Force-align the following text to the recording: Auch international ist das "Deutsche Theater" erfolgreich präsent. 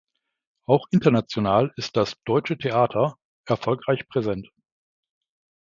Auch 0.65 0.87
international 0.89 1.73
ist 1.75 1.95
das 1.95 2.15
"Deutsche 2.25 2.57
Theater" 2.57 3.17
erfolgreich 3.45 4.07
präsent. 4.09 4.47